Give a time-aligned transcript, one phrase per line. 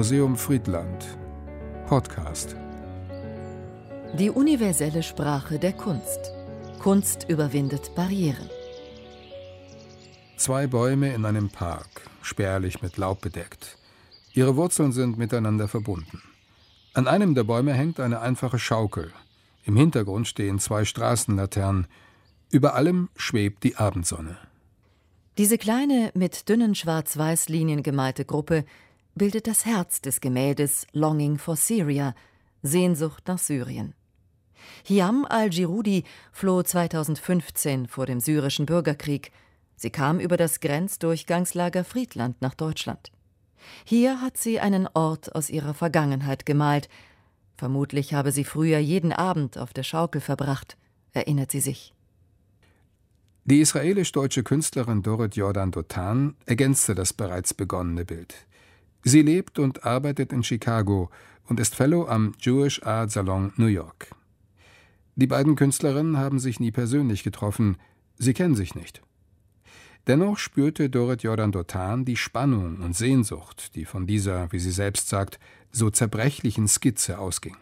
[0.00, 1.18] Museum Friedland
[1.86, 2.56] Podcast
[4.18, 6.32] Die universelle Sprache der Kunst.
[6.78, 8.48] Kunst überwindet Barrieren.
[10.38, 13.76] Zwei Bäume in einem Park, spärlich mit Laub bedeckt.
[14.32, 16.22] Ihre Wurzeln sind miteinander verbunden.
[16.94, 19.12] An einem der Bäume hängt eine einfache Schaukel.
[19.64, 21.88] Im Hintergrund stehen zwei Straßenlaternen.
[22.50, 24.38] Über allem schwebt die Abendsonne.
[25.36, 28.64] Diese kleine, mit dünnen Schwarz-Weiß-Linien gemalte Gruppe
[29.20, 32.14] bildet das Herz des Gemäldes Longing for Syria,
[32.62, 33.92] Sehnsucht nach Syrien.
[34.82, 39.30] Hiam al-Jirudi floh 2015 vor dem syrischen Bürgerkrieg.
[39.76, 43.12] Sie kam über das Grenzdurchgangslager Friedland nach Deutschland.
[43.84, 46.88] Hier hat sie einen Ort aus ihrer Vergangenheit gemalt.
[47.58, 50.78] Vermutlich habe sie früher jeden Abend auf der Schaukel verbracht,
[51.12, 51.92] erinnert sie sich.
[53.44, 58.46] Die israelisch-deutsche Künstlerin Dorit Jordan Dotan ergänzte das bereits begonnene Bild.
[59.02, 61.10] Sie lebt und arbeitet in Chicago
[61.46, 64.14] und ist Fellow am Jewish Art Salon New York.
[65.16, 67.76] Die beiden Künstlerinnen haben sich nie persönlich getroffen,
[68.16, 69.02] sie kennen sich nicht.
[70.06, 75.08] Dennoch spürte Dorit Jordan Dotan die Spannung und Sehnsucht, die von dieser, wie sie selbst
[75.08, 75.38] sagt,
[75.70, 77.56] so zerbrechlichen Skizze ausging.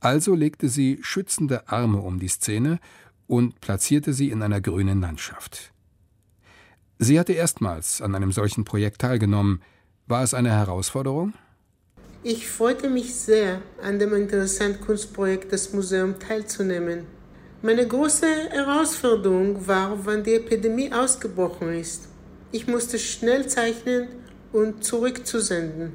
[0.00, 2.78] Also legte sie schützende Arme um die Szene
[3.26, 5.72] und platzierte sie in einer grünen Landschaft.
[6.98, 9.60] Sie hatte erstmals an einem solchen Projekt teilgenommen.
[10.08, 11.32] War es eine Herausforderung?
[12.22, 17.06] Ich freute mich sehr, an dem interessanten Kunstprojekt des Museums teilzunehmen.
[17.60, 22.06] Meine große Herausforderung war, wann die Epidemie ausgebrochen ist.
[22.52, 24.06] Ich musste schnell zeichnen
[24.52, 25.92] und zurückzusenden.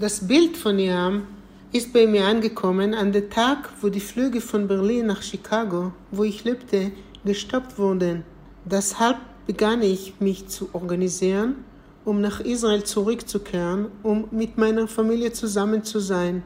[0.00, 1.28] Das Bild von Iam
[1.70, 6.24] ist bei mir angekommen an dem Tag, wo die Flüge von Berlin nach Chicago, wo
[6.24, 6.90] ich lebte,
[7.24, 8.24] gestoppt wurden.
[8.64, 11.64] Deshalb begann ich, mich zu organisieren,
[12.06, 16.44] um nach Israel zurückzukehren, um mit meiner Familie zusammen zu sein.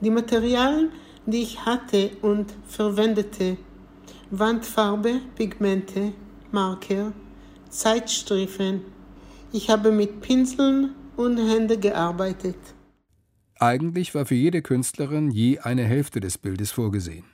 [0.00, 0.90] Die Materialien,
[1.26, 3.56] die ich hatte und verwendete,
[4.30, 6.12] Wandfarbe, Pigmente,
[6.52, 7.12] Marker,
[7.68, 8.82] Zeitstrichen.
[9.52, 12.56] Ich habe mit Pinseln und Händen gearbeitet.
[13.58, 17.24] Eigentlich war für jede Künstlerin je eine Hälfte des Bildes vorgesehen.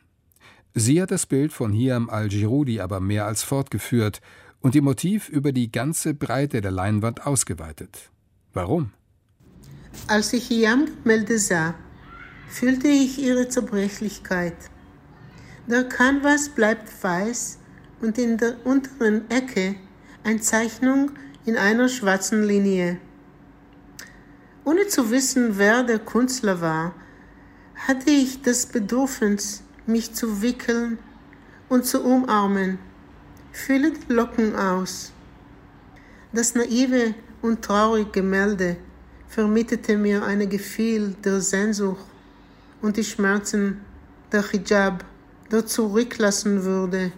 [0.74, 4.20] Sie hat das Bild von Hiam al-Jirudi aber mehr als fortgeführt
[4.66, 8.10] und ihr Motiv über die ganze Breite der Leinwand ausgeweitet.
[8.52, 8.90] Warum?
[10.08, 11.76] Als ich Hiam Gemälde sah,
[12.48, 14.56] fühlte ich ihre Zerbrechlichkeit.
[15.68, 17.60] Der Canvas bleibt weiß
[18.00, 19.76] und in der unteren Ecke
[20.24, 21.12] eine Zeichnung
[21.44, 22.98] in einer schwarzen Linie.
[24.64, 26.92] Ohne zu wissen, wer der Künstler war,
[27.86, 30.98] hatte ich das Bedürfnis, mich zu wickeln
[31.68, 32.80] und zu umarmen.
[33.56, 35.12] Fülle die Locken aus.
[36.32, 38.76] Das naive und traurige Gemälde
[39.28, 42.04] vermittelte mir ein Gefühl der Sehnsucht
[42.82, 43.80] und die Schmerzen
[44.30, 45.04] der Hijab,
[45.50, 47.12] der zurücklassen würde.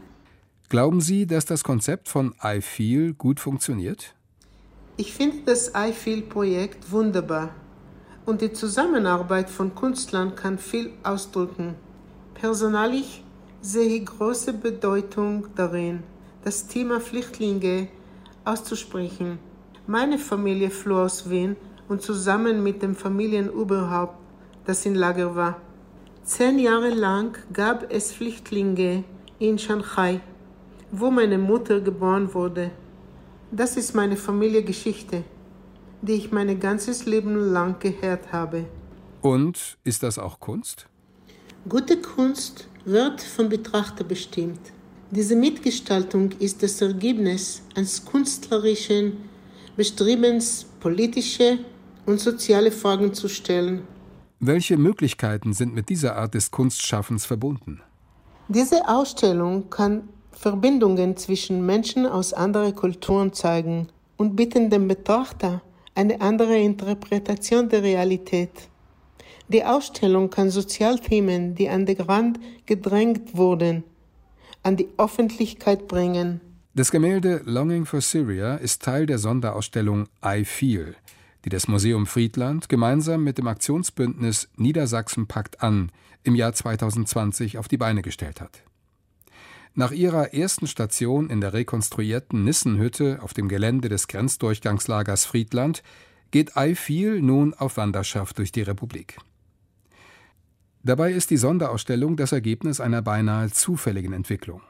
[0.69, 4.15] Glauben Sie, dass das Konzept von I Feel gut funktioniert?
[4.97, 7.51] Ich finde das iFeel-Projekt wunderbar
[8.27, 11.75] und die Zusammenarbeit von Künstlern kann viel ausdrücken.
[12.35, 13.25] Personalich
[13.61, 16.05] sehe ich große Bedeutung darin,
[16.45, 17.89] das Thema Flüchtlinge
[18.45, 19.39] auszusprechen.
[19.87, 21.57] Meine Familie floh aus Wien
[21.89, 24.17] und zusammen mit dem Familienoberhaupt,
[24.65, 25.61] das in Lager war.
[26.23, 29.05] Zehn Jahre lang gab es Flüchtlinge
[29.39, 30.21] in Shanghai,
[30.91, 32.71] wo meine Mutter geboren wurde.
[33.51, 35.25] Das ist meine Familiengeschichte,
[36.03, 38.67] die ich mein ganzes Leben lang gehört habe.
[39.23, 40.87] Und ist das auch Kunst?
[41.67, 44.61] Gute Kunst wird vom Betrachter bestimmt.
[45.11, 49.17] Diese Mitgestaltung ist das Ergebnis eines künstlerischen
[49.75, 51.61] Bestrebens, politische
[52.05, 53.83] und soziale Fragen zu stellen.
[54.39, 57.81] Welche Möglichkeiten sind mit dieser Art des Kunstschaffens verbunden?
[58.49, 63.89] Diese Ausstellung kann Verbindungen zwischen Menschen aus anderen Kulturen zeigen
[64.19, 65.63] und bieten dem Betrachter
[65.95, 68.51] eine andere Interpretation der Realität.
[69.49, 73.85] Die Ausstellung kann Sozialthemen, die an den Rand gedrängt wurden,
[74.63, 76.41] an die Öffentlichkeit bringen.
[76.75, 80.95] Das Gemälde Longing for Syria ist Teil der Sonderausstellung I Feel,
[81.45, 85.91] die das Museum Friedland gemeinsam mit dem Aktionsbündnis Niedersachsen packt an
[86.23, 88.63] im Jahr 2020 auf die Beine gestellt hat.
[89.75, 95.83] Nach ihrer ersten Station in der rekonstruierten Nissenhütte auf dem Gelände des Grenzdurchgangslagers Friedland
[96.31, 99.19] geht Eifiel nun auf Wanderschaft durch die Republik.
[100.89, 104.63] Dabei ist die Sonderausstellung das Ergebnis einer beinahe zufälligen Entwicklung.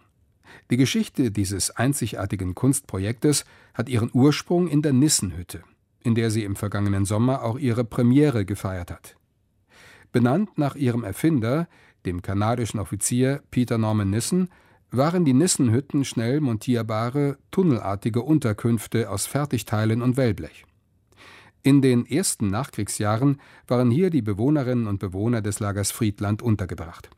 [0.68, 5.62] Die Geschichte dieses einzigartigen Kunstprojektes hat ihren Ursprung in der Nissenhütte.
[6.02, 9.16] in der sie im vergangenen Sommer auch ihre Premiere gefeiert hat.
[10.10, 11.68] Benannt nach ihrem Erfinder,
[12.04, 14.48] dem kanadischen Offizier Peter Norman Nissen,
[14.90, 20.64] waren die Nissenhütten schnell montierbare, tunnelartige Unterkünfte aus Fertigteilen und Wellblech.
[21.68, 27.10] In den ersten Nachkriegsjahren waren hier die Bewohnerinnen und Bewohner des Lagers Friedland untergebracht.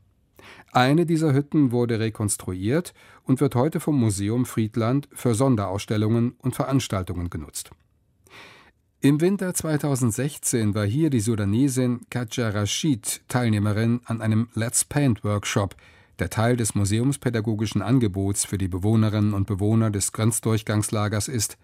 [0.72, 2.92] Eine dieser Hütten wurde rekonstruiert
[3.22, 7.70] und wird heute vom Museum Friedland für Sonderausstellungen und Veranstaltungen genutzt.
[9.00, 15.76] Im Winter 2016 war hier die Sudanesin Katja Rashid Teilnehmerin an einem Let's Paint Workshop,
[16.18, 21.56] der Teil des museumspädagogischen Angebots für die Bewohnerinnen und Bewohner des Grenzdurchgangslagers ist.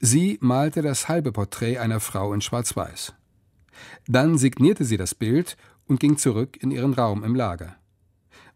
[0.00, 3.14] Sie malte das halbe Porträt einer Frau in Schwarz-Weiß.
[4.06, 5.56] Dann signierte sie das Bild
[5.86, 7.76] und ging zurück in ihren Raum im Lager.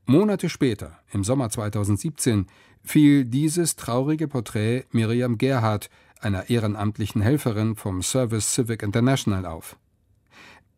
[0.07, 2.47] Monate später, im Sommer 2017,
[2.83, 5.89] fiel dieses traurige Porträt Miriam Gerhardt,
[6.21, 9.77] einer ehrenamtlichen Helferin vom Service Civic International, auf.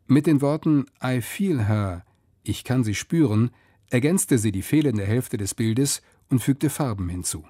[0.07, 2.05] Mit den Worten I feel her,
[2.45, 3.51] ich kann sie spüren,
[3.91, 7.45] ergänzte sie die fehlende Hälfte des Bildes und fügte Farben hinzu.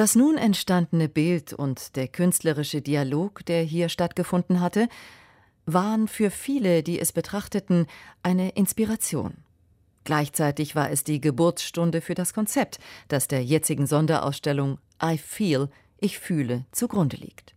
[0.00, 4.88] Das nun entstandene Bild und der künstlerische Dialog, der hier stattgefunden hatte,
[5.66, 7.86] waren für viele, die es betrachteten,
[8.22, 9.34] eine Inspiration.
[10.04, 15.68] Gleichzeitig war es die Geburtsstunde für das Konzept, das der jetzigen Sonderausstellung I Feel,
[15.98, 17.54] ich fühle, zugrunde liegt.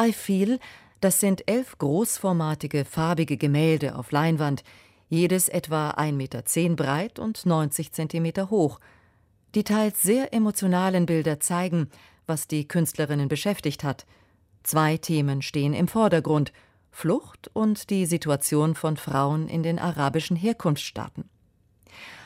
[0.00, 0.58] I Feel,
[1.02, 4.64] das sind elf großformatige, farbige Gemälde auf Leinwand,
[5.10, 6.42] jedes etwa 1,10 Meter
[6.76, 8.80] breit und 90 Zentimeter hoch.
[9.54, 11.88] Die teils sehr emotionalen Bilder zeigen,
[12.26, 14.06] was die Künstlerinnen beschäftigt hat.
[14.62, 16.52] Zwei Themen stehen im Vordergrund
[16.90, 21.28] Flucht und die Situation von Frauen in den arabischen Herkunftsstaaten.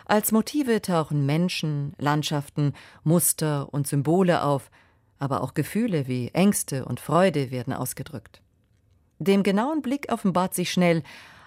[0.05, 4.70] Als Motive tauchen Menschen, Landschaften, Muster und Symbole auf,
[5.19, 8.40] aber auch Gefühle wie Ängste und Freude werden ausgedrückt.
[9.19, 11.02] Dem genauen Blick offenbart sich schnell,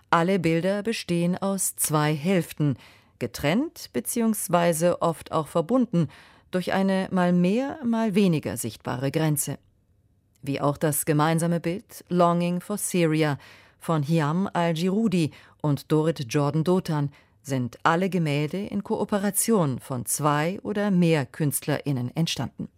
[0.09, 2.77] alle Bilder bestehen aus zwei Hälften,
[3.19, 4.95] getrennt bzw.
[4.99, 6.07] oft auch verbunden
[6.51, 9.59] durch eine mal mehr, mal weniger sichtbare Grenze.
[10.41, 13.37] Wie auch das gemeinsame Bild Longing for Syria
[13.77, 15.31] von Hiam al-Jirudi
[15.61, 17.11] und Dorit Jordan Dotan
[17.41, 22.69] sind alle Gemälde in Kooperation von zwei oder mehr KünstlerInnen entstanden.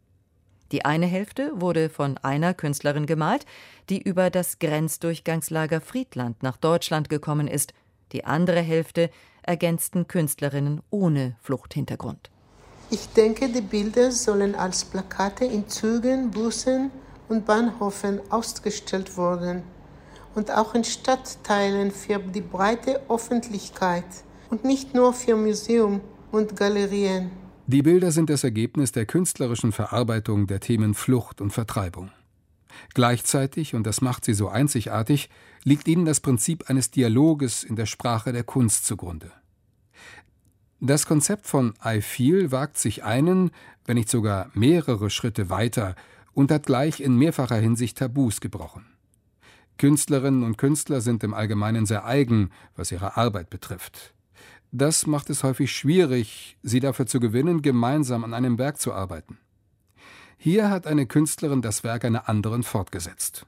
[0.72, 3.46] Die eine Hälfte wurde von einer Künstlerin gemalt,
[3.90, 7.74] die über das Grenzdurchgangslager Friedland nach Deutschland gekommen ist.
[8.14, 9.10] Die andere Hälfte
[9.44, 12.30] ergänzten Künstlerinnen ohne Fluchthintergrund.
[12.90, 16.92] Ich denke, die Bilder sollen als Plakate in Zügen, Bussen
[17.30, 19.64] und Bahnhöfen ausgestellt werden
[20.36, 24.06] und auch in Stadtteilen für die breite Öffentlichkeit
[24.50, 26.02] und nicht nur für Museum
[26.32, 27.32] und Galerien.
[27.68, 32.12] Die Bilder sind das Ergebnis der künstlerischen Verarbeitung der Themen Flucht und Vertreibung.
[32.94, 35.30] Gleichzeitig, und das macht sie so einzigartig,
[35.64, 39.32] liegt ihnen das Prinzip eines Dialoges in der Sprache der Kunst zugrunde.
[40.80, 43.52] Das Konzept von I Feel wagt sich einen,
[43.86, 45.96] wenn nicht sogar mehrere Schritte weiter
[46.34, 48.86] und hat gleich in mehrfacher Hinsicht Tabus gebrochen.
[49.78, 54.14] Künstlerinnen und Künstler sind im Allgemeinen sehr eigen, was ihre Arbeit betrifft.
[54.72, 59.38] Das macht es häufig schwierig, sie dafür zu gewinnen, gemeinsam an einem Werk zu arbeiten.
[60.44, 63.46] Hier hat eine Künstlerin das Werk einer anderen fortgesetzt.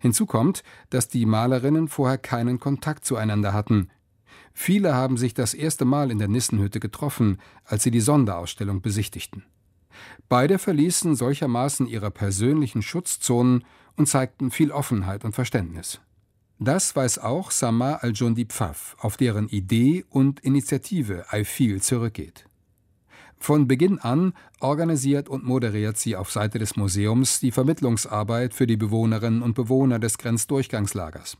[0.00, 3.90] Hinzu kommt, dass die Malerinnen vorher keinen Kontakt zueinander hatten.
[4.52, 9.44] Viele haben sich das erste Mal in der Nissenhütte getroffen, als sie die Sonderausstellung besichtigten.
[10.28, 13.64] Beide verließen solchermaßen ihre persönlichen Schutzzonen
[13.94, 16.00] und zeigten viel Offenheit und Verständnis.
[16.58, 22.48] Das weiß auch Samar al-Jundi Pfaff, auf deren Idee und Initiative I Feel zurückgeht.
[23.38, 28.76] Von Beginn an organisiert und moderiert sie auf Seite des Museums die Vermittlungsarbeit für die
[28.76, 31.36] Bewohnerinnen und Bewohner des Grenzdurchgangslagers.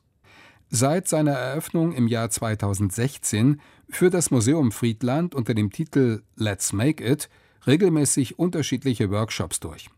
[0.68, 7.04] Seit seiner Eröffnung im Jahr 2016 führt das Museum Friedland unter dem Titel Let's Make
[7.04, 7.28] It
[7.66, 9.88] regelmäßig unterschiedliche Workshops durch.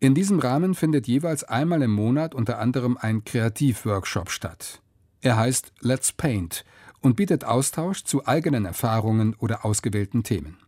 [0.00, 4.80] In diesem Rahmen findet jeweils einmal im Monat unter anderem ein Kreativworkshop statt.
[5.22, 6.64] Er heißt Let's Paint
[7.00, 10.58] und bietet Austausch zu eigenen Erfahrungen oder ausgewählten Themen.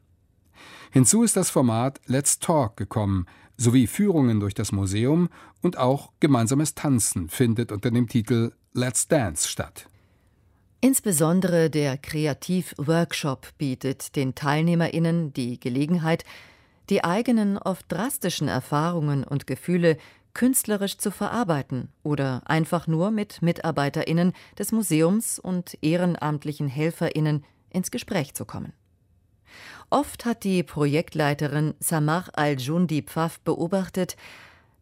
[0.90, 3.26] Hinzu ist das Format Let's Talk gekommen,
[3.56, 5.28] sowie Führungen durch das Museum
[5.60, 9.86] und auch gemeinsames Tanzen findet unter dem Titel Let's Dance statt.
[10.80, 16.24] Insbesondere der Kreativworkshop bietet den Teilnehmerinnen die Gelegenheit,
[16.88, 19.98] die eigenen oft drastischen Erfahrungen und Gefühle
[20.32, 28.34] künstlerisch zu verarbeiten oder einfach nur mit Mitarbeiterinnen des Museums und ehrenamtlichen Helferinnen ins Gespräch
[28.34, 28.72] zu kommen.
[29.90, 34.16] Oft hat die Projektleiterin Samar al-Jundi Pfaff beobachtet,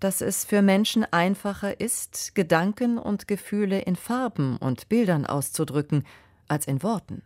[0.01, 6.07] dass es für Menschen einfacher ist, Gedanken und Gefühle in Farben und Bildern auszudrücken
[6.47, 7.23] als in Worten.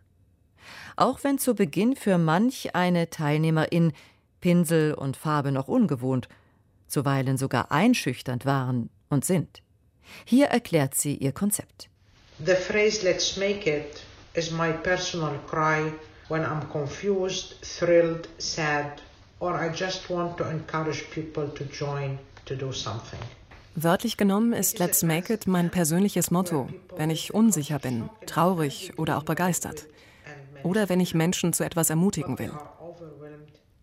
[0.95, 3.91] Auch wenn zu Beginn für manch eine Teilnehmerin
[4.39, 6.29] Pinsel und Farbe noch ungewohnt,
[6.87, 9.61] zuweilen sogar einschüchternd waren und sind.
[10.23, 11.89] Hier erklärt sie ihr Konzept.
[12.39, 14.03] The phrase let's make it
[14.35, 15.91] is my personal cry
[16.29, 19.01] when I'm confused, thrilled, sad,
[19.39, 23.19] or I just want to encourage people to join to do something.
[23.75, 29.17] Wörtlich genommen ist Let's Make It mein persönliches Motto, wenn ich unsicher bin, traurig oder
[29.17, 29.87] auch begeistert.
[30.61, 32.51] Oder wenn ich Menschen zu etwas ermutigen will.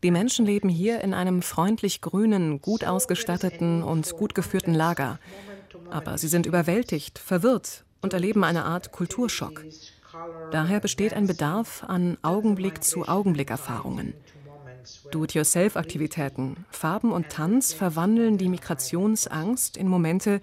[0.02, 5.18] Die Menschen leben hier in einem freundlich grünen, gut ausgestatteten und gut geführten Lager.
[5.90, 9.64] Aber sie sind überwältigt, verwirrt und erleben eine Art Kulturschock.
[10.50, 14.14] Daher besteht ein Bedarf an Augenblick-zu-Augenblick-Erfahrungen.
[15.11, 20.40] Do-it-yourself-Aktivitäten, Farben und Tanz verwandeln die Migrationsangst in Momente,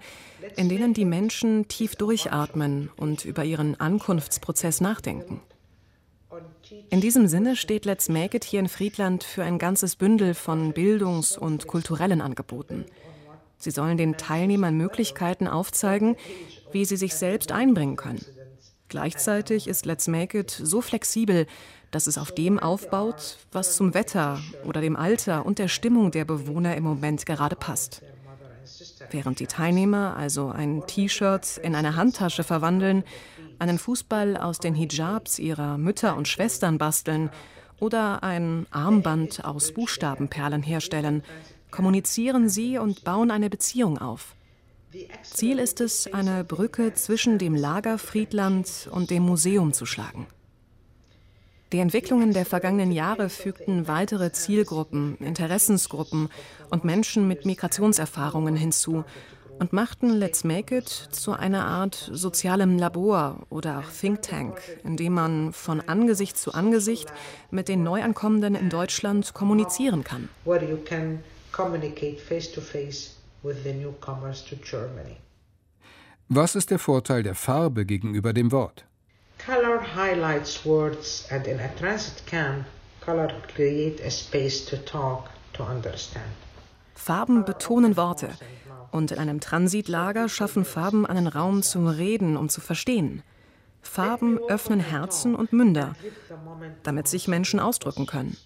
[0.56, 5.40] in denen die Menschen tief durchatmen und über ihren Ankunftsprozess nachdenken.
[6.90, 10.72] In diesem Sinne steht Let's Make It hier in Friedland für ein ganzes Bündel von
[10.72, 12.84] Bildungs- und kulturellen Angeboten.
[13.56, 16.16] Sie sollen den Teilnehmern Möglichkeiten aufzeigen,
[16.70, 18.24] wie sie sich selbst einbringen können.
[18.88, 21.46] Gleichzeitig ist Let's Make It so flexibel,
[21.90, 26.24] dass es auf dem aufbaut, was zum Wetter oder dem Alter und der Stimmung der
[26.24, 28.02] Bewohner im Moment gerade passt.
[29.10, 33.04] Während die Teilnehmer also ein T-Shirt in eine Handtasche verwandeln,
[33.58, 37.30] einen Fußball aus den Hijabs ihrer Mütter und Schwestern basteln
[37.80, 41.22] oder ein Armband aus Buchstabenperlen herstellen,
[41.70, 44.34] kommunizieren sie und bauen eine Beziehung auf.
[45.22, 50.26] Ziel ist es, eine Brücke zwischen dem Lager Friedland und dem Museum zu schlagen.
[51.72, 56.30] Die Entwicklungen der vergangenen Jahre fügten weitere Zielgruppen, Interessensgruppen
[56.70, 59.04] und Menschen mit Migrationserfahrungen hinzu
[59.58, 64.96] und machten Let's Make It zu einer Art sozialem Labor oder auch Think Tank, in
[64.96, 67.12] dem man von Angesicht zu Angesicht
[67.50, 70.30] mit den Neuankommenden in Deutschland kommunizieren kann.
[76.28, 78.84] Was ist der Vorteil der Farbe gegenüber dem Wort?
[79.44, 82.66] Color highlights words and in a transit camp,
[83.00, 86.26] color create a space to talk, to understand.
[86.94, 88.30] Farben betonen Worte
[88.90, 93.22] und in einem Transitlager schaffen Farben einen Raum zum Reden und zu verstehen.
[93.80, 95.94] Farben öffnen Herzen und Münder,
[96.82, 98.36] damit sich Menschen ausdrücken können.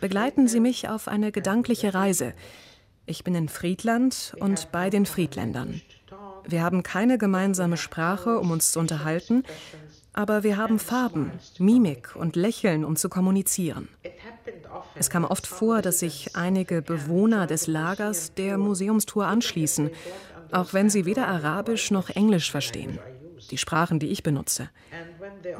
[0.00, 2.32] Begleiten Sie mich auf eine gedankliche Reise.
[3.08, 5.80] Ich bin in Friedland und bei den Friedländern.
[6.44, 9.44] Wir haben keine gemeinsame Sprache, um uns zu unterhalten,
[10.12, 13.88] aber wir haben Farben, Mimik und Lächeln, um zu kommunizieren.
[14.96, 19.90] Es kam oft vor, dass sich einige Bewohner des Lagers der Museumstour anschließen,
[20.50, 22.98] auch wenn sie weder Arabisch noch Englisch verstehen,
[23.52, 24.68] die Sprachen, die ich benutze.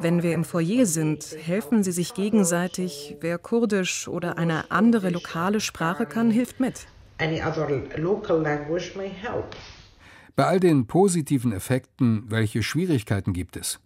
[0.01, 3.15] Wenn wir im Foyer sind, helfen sie sich gegenseitig.
[3.21, 6.87] Wer Kurdisch oder eine andere lokale Sprache kann, hilft mit.
[7.19, 9.55] Any other local language may help.
[10.35, 13.79] Bei all den positiven Effekten, welche Schwierigkeiten gibt es?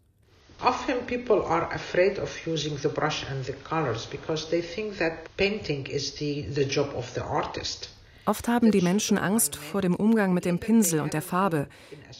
[0.63, 5.13] Often people are afraid of using the brush and the colors because they think that
[5.37, 7.89] painting is the, the job of the artist.
[8.25, 11.67] Oft haben die Menschen Angst vor dem Umgang mit dem Pinsel und der Farbe,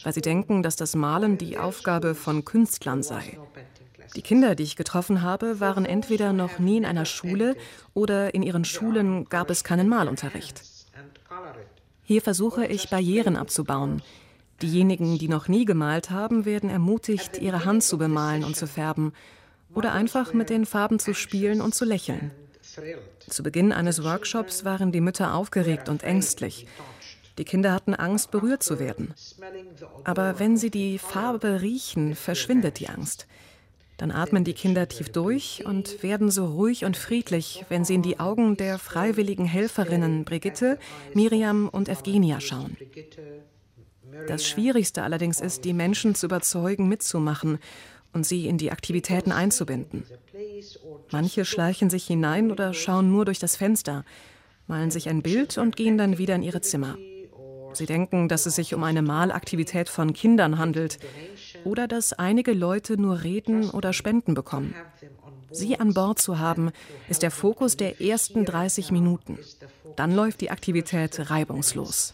[0.03, 3.37] weil sie denken, dass das Malen die Aufgabe von Künstlern sei.
[4.15, 7.55] Die Kinder, die ich getroffen habe, waren entweder noch nie in einer Schule
[7.93, 10.63] oder in ihren Schulen gab es keinen Malunterricht.
[12.11, 14.01] Hier versuche ich Barrieren abzubauen,
[14.61, 19.13] Diejenigen, die noch nie gemalt haben, werden ermutigt, ihre Hand zu bemalen und zu färben
[19.73, 22.31] oder einfach mit den Farben zu spielen und zu lächeln.
[23.29, 26.67] Zu Beginn eines Workshops waren die Mütter aufgeregt und ängstlich.
[27.37, 29.13] Die Kinder hatten Angst, berührt zu werden.
[30.03, 33.25] Aber wenn sie die Farbe riechen, verschwindet die Angst.
[34.01, 38.01] Dann atmen die Kinder tief durch und werden so ruhig und friedlich, wenn sie in
[38.01, 40.79] die Augen der freiwilligen Helferinnen Brigitte,
[41.13, 42.75] Miriam und Evgenia schauen.
[44.27, 47.59] Das Schwierigste allerdings ist, die Menschen zu überzeugen, mitzumachen
[48.11, 50.03] und sie in die Aktivitäten einzubinden.
[51.11, 54.03] Manche schleichen sich hinein oder schauen nur durch das Fenster,
[54.65, 56.97] malen sich ein Bild und gehen dann wieder in ihre Zimmer.
[57.73, 60.97] Sie denken, dass es sich um eine Malaktivität von Kindern handelt
[61.65, 64.73] oder dass einige Leute nur reden oder Spenden bekommen.
[65.51, 66.71] Sie an Bord zu haben,
[67.09, 69.37] ist der Fokus der ersten 30 Minuten.
[69.95, 72.13] Dann läuft die Aktivität reibungslos.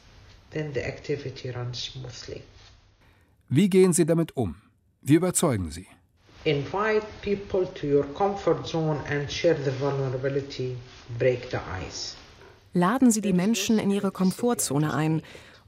[3.49, 4.55] Wie gehen Sie damit um?
[5.01, 5.87] Wie überzeugen Sie?
[6.43, 10.77] Invite people to your comfort zone and share the vulnerability,
[11.19, 12.15] break the ice.
[12.77, 15.21] laden Sie die Menschen in ihre Komfortzone ein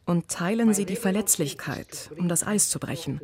[0.09, 3.21] und teilen Sie die Verletzlichkeit, um das Eis zu brechen.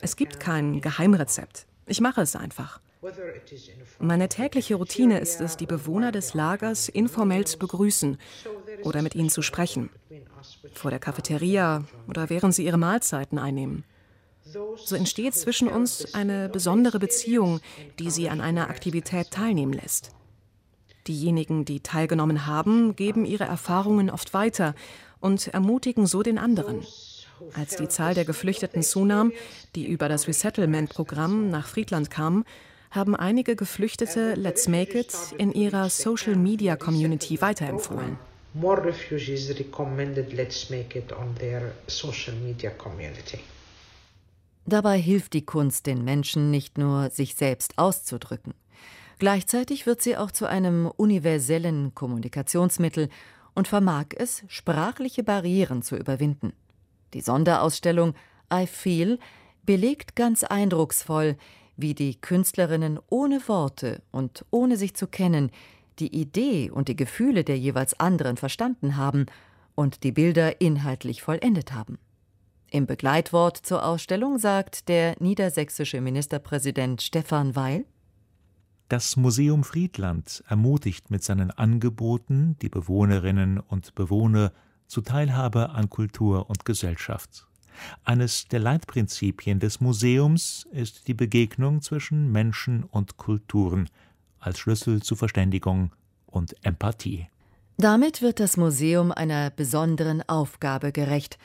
[0.00, 1.66] Es gibt kein Geheimrezept.
[1.86, 2.80] Ich mache es einfach.
[3.98, 8.18] Meine tägliche Routine ist es, die Bewohner des Lagers informell zu begrüßen
[8.82, 9.88] oder mit ihnen zu sprechen.
[10.74, 13.84] Vor der Cafeteria oder während sie ihre Mahlzeiten einnehmen.
[14.44, 17.60] So entsteht zwischen uns eine besondere Beziehung,
[17.98, 20.12] die sie an einer Aktivität teilnehmen lässt.
[21.06, 24.74] Diejenigen, die teilgenommen haben, geben ihre Erfahrungen oft weiter
[25.20, 26.82] und ermutigen so den anderen.
[27.54, 29.32] Als die Zahl der Geflüchteten zunahm,
[29.74, 32.44] die über das Resettlement-Programm nach Friedland kamen,
[32.90, 38.18] haben einige Geflüchtete Let's Make It in ihrer Social-Media-Community weiterempfohlen.
[38.54, 43.40] More refugees recommended Let's Make It on their social media community.
[44.64, 48.54] Dabei hilft die Kunst den Menschen nicht nur, sich selbst auszudrücken.
[49.18, 53.08] Gleichzeitig wird sie auch zu einem universellen Kommunikationsmittel
[53.56, 56.52] und vermag es, sprachliche Barrieren zu überwinden.
[57.14, 58.14] Die Sonderausstellung
[58.52, 59.18] I Feel
[59.64, 61.36] belegt ganz eindrucksvoll,
[61.76, 65.50] wie die Künstlerinnen ohne Worte und ohne sich zu kennen
[65.98, 69.26] die Idee und die Gefühle der jeweils anderen verstanden haben
[69.74, 71.98] und die Bilder inhaltlich vollendet haben.
[72.70, 77.86] Im Begleitwort zur Ausstellung sagt der niedersächsische Ministerpräsident Stefan Weil
[78.88, 84.52] Das Museum Friedland ermutigt mit seinen Angeboten die Bewohnerinnen und Bewohner
[84.86, 87.48] zu Teilhabe an Kultur und Gesellschaft.
[88.04, 93.90] Eines der Leitprinzipien des Museums ist die Begegnung zwischen Menschen und Kulturen
[94.38, 95.90] als Schlüssel zu Verständigung
[96.26, 97.26] und Empathie.
[97.78, 101.38] Damit wird das Museum einer besonderen Aufgabe gerecht.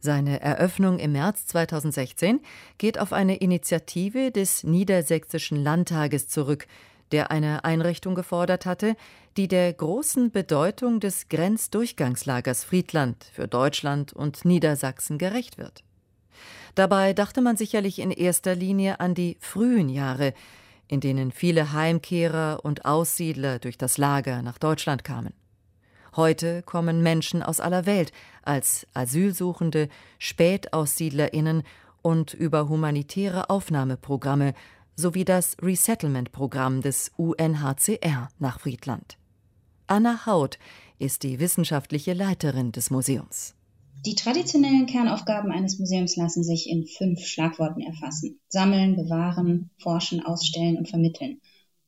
[0.00, 2.40] Seine Eröffnung im März 2016
[2.78, 6.66] geht auf eine Initiative des Niedersächsischen Landtages zurück,
[7.12, 8.96] der eine Einrichtung gefordert hatte,
[9.36, 15.84] die der großen Bedeutung des Grenzdurchgangslagers Friedland für Deutschland und Niedersachsen gerecht wird.
[16.74, 20.32] Dabei dachte man sicherlich in erster Linie an die frühen Jahre,
[20.88, 25.34] in denen viele Heimkehrer und Aussiedler durch das Lager nach Deutschland kamen.
[26.16, 31.62] Heute kommen Menschen aus aller Welt als Asylsuchende, Spätaussiedlerinnen
[32.02, 34.54] und über humanitäre Aufnahmeprogramme
[34.96, 39.16] sowie das Resettlement-Programm des UNHCR nach Friedland.
[39.86, 40.58] Anna Haut
[40.98, 43.54] ist die wissenschaftliche Leiterin des Museums.
[44.06, 48.40] Die traditionellen Kernaufgaben eines Museums lassen sich in fünf Schlagworten erfassen.
[48.48, 51.40] Sammeln, bewahren, forschen, ausstellen und vermitteln.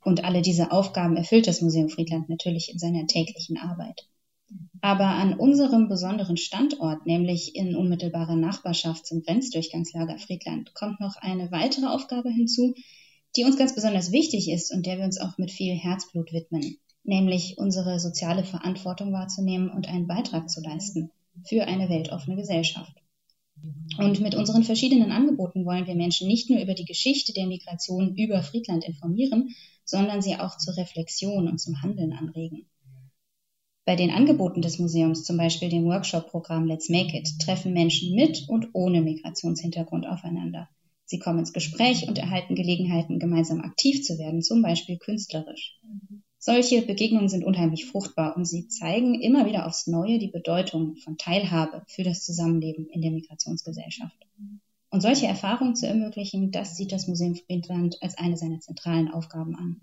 [0.05, 4.09] Und alle diese Aufgaben erfüllt das Museum Friedland natürlich in seiner täglichen Arbeit.
[4.85, 11.53] Aber an unserem besonderen Standort, nämlich in unmittelbarer Nachbarschaft zum Grenzdurchgangslager Friedland, kommt noch eine
[11.53, 12.75] weitere Aufgabe hinzu,
[13.37, 16.79] die uns ganz besonders wichtig ist und der wir uns auch mit viel Herzblut widmen,
[17.05, 21.13] nämlich unsere soziale Verantwortung wahrzunehmen und einen Beitrag zu leisten
[21.45, 22.93] für eine weltoffene Gesellschaft.
[23.99, 28.17] Und mit unseren verschiedenen Angeboten wollen wir Menschen nicht nur über die Geschichte der Migration
[28.17, 32.67] über Friedland informieren, sondern sie auch zur Reflexion und zum Handeln anregen.
[33.85, 38.45] Bei den Angeboten des Museums, zum Beispiel dem Workshop-Programm Let's Make It, treffen Menschen mit
[38.49, 40.69] und ohne Migrationshintergrund aufeinander.
[41.05, 45.81] Sie kommen ins Gespräch und erhalten Gelegenheiten, gemeinsam aktiv zu werden, zum Beispiel künstlerisch.
[46.39, 51.19] Solche Begegnungen sind unheimlich fruchtbar und sie zeigen immer wieder aufs Neue die Bedeutung von
[51.19, 54.17] Teilhabe für das Zusammenleben in der Migrationsgesellschaft.
[54.91, 59.57] Und solche Erfahrungen zu ermöglichen, das sieht das Museum Friedland als eine seiner zentralen Aufgaben
[59.57, 59.81] an.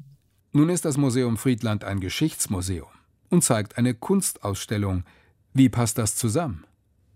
[0.54, 2.88] Nun ist das Museum Friedland ein Geschichtsmuseum
[3.30, 5.04] und zeigt eine Kunstausstellung.
[5.54, 6.66] Wie passt das zusammen?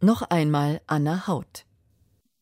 [0.02, 1.65] Noch einmal Anna Haut.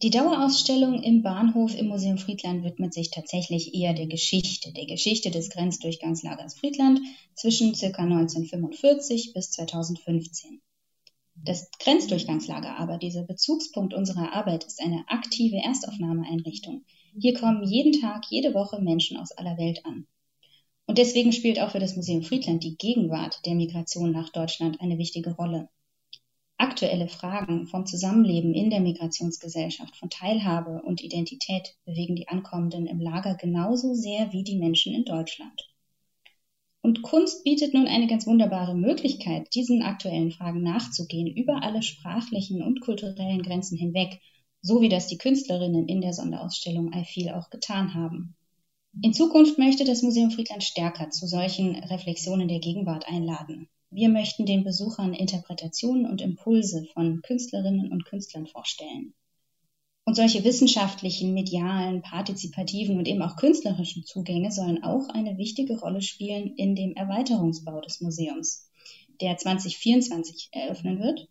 [0.01, 5.29] Die Dauerausstellung im Bahnhof im Museum Friedland widmet sich tatsächlich eher der Geschichte, der Geschichte
[5.29, 7.01] des Grenzdurchgangslagers Friedland
[7.35, 8.01] zwischen ca.
[8.01, 10.59] 1945 bis 2015.
[11.35, 16.83] Das Grenzdurchgangslager aber, dieser Bezugspunkt unserer Arbeit, ist eine aktive Erstaufnahmeeinrichtung.
[17.19, 20.07] Hier kommen jeden Tag, jede Woche Menschen aus aller Welt an.
[20.91, 24.97] Und deswegen spielt auch für das Museum Friedland die Gegenwart der Migration nach Deutschland eine
[24.97, 25.69] wichtige Rolle.
[26.57, 32.99] Aktuelle Fragen vom Zusammenleben in der Migrationsgesellschaft, von Teilhabe und Identität bewegen die Ankommenden im
[32.99, 35.65] Lager genauso sehr wie die Menschen in Deutschland.
[36.81, 42.61] Und Kunst bietet nun eine ganz wunderbare Möglichkeit, diesen aktuellen Fragen nachzugehen, über alle sprachlichen
[42.61, 44.19] und kulturellen Grenzen hinweg,
[44.61, 48.35] so wie das die Künstlerinnen in der Sonderausstellung I Feel auch getan haben.
[48.99, 53.69] In Zukunft möchte das Museum Friedland stärker zu solchen Reflexionen der Gegenwart einladen.
[53.89, 59.13] Wir möchten den Besuchern Interpretationen und Impulse von Künstlerinnen und Künstlern vorstellen.
[60.03, 66.01] Und solche wissenschaftlichen, medialen, partizipativen und eben auch künstlerischen Zugänge sollen auch eine wichtige Rolle
[66.01, 68.69] spielen in dem Erweiterungsbau des Museums.
[69.21, 71.29] der 2024 eröffnen wird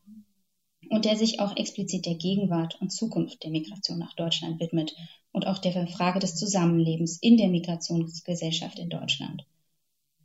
[0.89, 4.95] und der sich auch explizit der Gegenwart und Zukunft der Migration nach Deutschland widmet
[5.33, 9.47] und auch der Frage des Zusammenlebens in der Migrationsgesellschaft in Deutschland.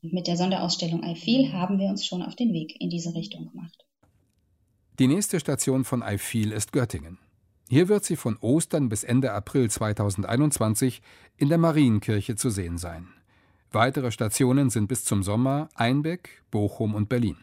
[0.02, 3.14] Und mit der Sonderausstellung I Feel haben wir uns schon auf den Weg in diese
[3.14, 3.86] Richtung gemacht.
[5.00, 7.18] Die nächste Station von I Feel ist Göttingen.
[7.70, 11.02] Hier wird sie von Ostern bis Ende April 2021
[11.38, 13.08] in der Marienkirche zu sehen sein.
[13.72, 17.38] Weitere Stationen sind bis zum Sommer Einbeck, Bochum und Berlin.